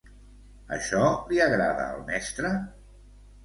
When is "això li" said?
0.77-1.43